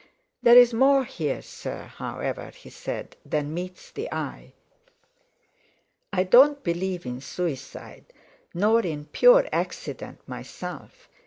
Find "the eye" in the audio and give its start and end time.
3.91-4.53